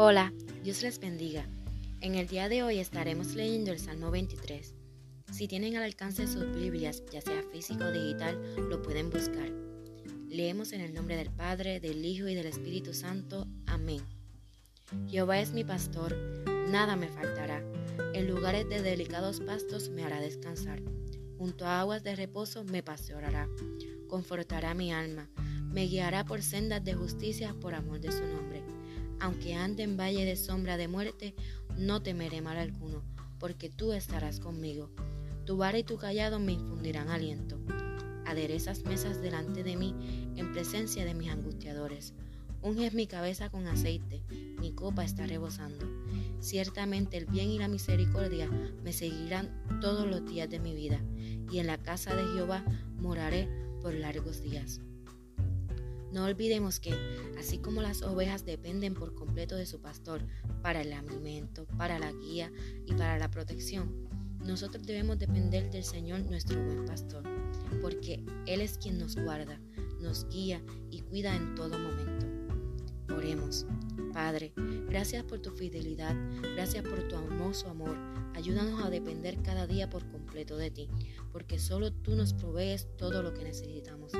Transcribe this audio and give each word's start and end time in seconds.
Hola, 0.00 0.32
Dios 0.62 0.82
les 0.82 1.00
bendiga. 1.00 1.44
En 2.00 2.14
el 2.14 2.28
día 2.28 2.48
de 2.48 2.62
hoy 2.62 2.78
estaremos 2.78 3.34
leyendo 3.34 3.72
el 3.72 3.80
Salmo 3.80 4.12
23. 4.12 4.72
Si 5.32 5.48
tienen 5.48 5.76
al 5.76 5.82
alcance 5.82 6.28
sus 6.28 6.54
Biblias, 6.54 7.02
ya 7.10 7.20
sea 7.20 7.42
físico 7.50 7.82
o 7.82 7.90
digital, 7.90 8.38
lo 8.70 8.80
pueden 8.80 9.10
buscar. 9.10 9.50
Leemos 10.28 10.70
en 10.70 10.82
el 10.82 10.94
nombre 10.94 11.16
del 11.16 11.32
Padre, 11.32 11.80
del 11.80 12.04
Hijo 12.04 12.28
y 12.28 12.36
del 12.36 12.46
Espíritu 12.46 12.94
Santo. 12.94 13.48
Amén. 13.66 14.00
Jehová 15.08 15.40
es 15.40 15.50
mi 15.50 15.64
pastor, 15.64 16.16
nada 16.68 16.94
me 16.94 17.08
faltará. 17.08 17.60
En 18.14 18.28
lugares 18.28 18.68
de 18.68 18.80
delicados 18.82 19.40
pastos 19.40 19.88
me 19.88 20.04
hará 20.04 20.20
descansar. 20.20 20.80
Junto 21.38 21.66
a 21.66 21.80
aguas 21.80 22.04
de 22.04 22.14
reposo 22.14 22.62
me 22.62 22.84
paseará. 22.84 23.48
Confortará 24.06 24.74
mi 24.74 24.92
alma. 24.92 25.28
Me 25.72 25.86
guiará 25.86 26.24
por 26.24 26.40
sendas 26.40 26.84
de 26.84 26.94
justicia 26.94 27.52
por 27.60 27.74
amor 27.74 27.98
de 27.98 28.12
su 28.12 28.24
nombre 28.24 28.62
aunque 29.20 29.54
ande 29.54 29.82
en 29.82 29.96
valle 29.96 30.24
de 30.24 30.36
sombra 30.36 30.76
de 30.76 30.88
muerte, 30.88 31.34
no 31.76 32.02
temeré 32.02 32.40
mal 32.40 32.56
alguno, 32.56 33.02
porque 33.38 33.68
tú 33.68 33.92
estarás 33.92 34.40
conmigo. 34.40 34.90
Tu 35.44 35.56
vara 35.56 35.78
y 35.78 35.84
tu 35.84 35.96
callado 35.96 36.38
me 36.38 36.52
infundirán 36.52 37.08
aliento. 37.08 37.58
Aderezas 38.26 38.84
mesas 38.84 39.22
delante 39.22 39.62
de 39.62 39.76
mí 39.76 39.94
en 40.36 40.52
presencia 40.52 41.04
de 41.04 41.14
mis 41.14 41.30
angustiadores. 41.30 42.12
Unges 42.60 42.92
mi 42.92 43.06
cabeza 43.06 43.50
con 43.50 43.66
aceite, 43.66 44.22
mi 44.60 44.72
copa 44.72 45.04
está 45.04 45.26
rebosando. 45.26 45.86
Ciertamente 46.40 47.16
el 47.16 47.26
bien 47.26 47.50
y 47.50 47.58
la 47.58 47.68
misericordia 47.68 48.50
me 48.82 48.92
seguirán 48.92 49.80
todos 49.80 50.06
los 50.06 50.26
días 50.26 50.50
de 50.50 50.58
mi 50.58 50.74
vida, 50.74 51.00
y 51.50 51.58
en 51.58 51.68
la 51.68 51.78
casa 51.78 52.14
de 52.14 52.24
Jehová 52.34 52.64
moraré 52.98 53.48
por 53.80 53.94
largos 53.94 54.42
días. 54.42 54.80
No 56.12 56.24
olvidemos 56.24 56.80
que, 56.80 56.94
así 57.38 57.58
como 57.58 57.82
las 57.82 58.02
ovejas 58.02 58.44
dependen 58.44 58.94
por 58.94 59.14
completo 59.14 59.56
de 59.56 59.66
su 59.66 59.80
pastor 59.80 60.24
para 60.62 60.80
el 60.80 60.92
alimento, 60.92 61.66
para 61.76 61.98
la 61.98 62.12
guía 62.12 62.50
y 62.86 62.94
para 62.94 63.18
la 63.18 63.30
protección, 63.30 64.08
nosotros 64.44 64.86
debemos 64.86 65.18
depender 65.18 65.70
del 65.70 65.84
Señor 65.84 66.20
nuestro 66.20 66.62
buen 66.64 66.86
pastor, 66.86 67.24
porque 67.82 68.24
Él 68.46 68.60
es 68.60 68.78
quien 68.78 68.98
nos 68.98 69.16
guarda, 69.16 69.60
nos 70.00 70.28
guía 70.28 70.62
y 70.90 71.00
cuida 71.02 71.34
en 71.34 71.54
todo 71.54 71.78
momento. 71.78 72.26
Oremos. 73.14 73.66
Padre, 74.12 74.52
gracias 74.88 75.24
por 75.24 75.40
tu 75.40 75.50
fidelidad, 75.50 76.14
gracias 76.54 76.84
por 76.84 77.06
tu 77.08 77.16
hermoso 77.16 77.68
amor. 77.68 77.96
Ayúdanos 78.34 78.82
a 78.82 78.90
depender 78.90 79.42
cada 79.42 79.66
día 79.66 79.90
por 79.90 80.08
completo 80.10 80.56
de 80.56 80.70
ti, 80.70 80.88
porque 81.32 81.58
solo 81.58 81.92
tú 81.92 82.14
nos 82.14 82.32
provees 82.32 82.88
todo 82.96 83.22
lo 83.22 83.34
que 83.34 83.44
necesitamos. 83.44 84.12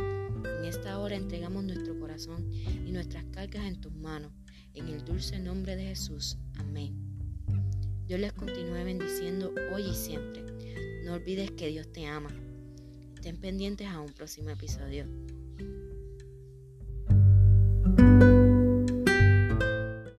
En 0.45 0.65
esta 0.65 0.99
hora 0.99 1.17
entregamos 1.17 1.65
nuestro 1.65 1.99
corazón 1.99 2.53
y 2.53 2.93
nuestras 2.93 3.25
cargas 3.33 3.65
en 3.65 3.81
tus 3.81 3.93
manos, 3.93 4.33
en 4.75 4.89
el 4.89 5.05
dulce 5.05 5.39
nombre 5.39 5.77
de 5.77 5.85
Jesús. 5.85 6.37
Amén. 6.59 6.95
Dios 8.07 8.21
les 8.21 8.33
continúe 8.33 8.85
bendiciendo 8.85 9.53
hoy 9.73 9.83
y 9.83 9.95
siempre. 9.95 10.43
No 11.05 11.15
olvides 11.15 11.51
que 11.53 11.69
Dios 11.69 11.91
te 11.93 12.07
ama. 12.07 12.31
Estén 13.15 13.37
pendientes 13.39 13.89
a 13.89 14.01
un 14.01 14.13
próximo 14.13 14.51
episodio. 14.51 15.07